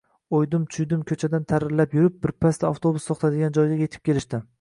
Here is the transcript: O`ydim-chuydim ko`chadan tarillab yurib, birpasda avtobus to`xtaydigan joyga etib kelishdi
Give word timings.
O`ydim-chuydim 0.35 1.01
ko`chadan 1.11 1.43
tarillab 1.53 1.93
yurib, 1.97 2.15
birpasda 2.23 2.67
avtobus 2.71 3.05
to`xtaydigan 3.11 3.55
joyga 3.59 3.79
etib 3.89 4.05
kelishdi 4.11 4.41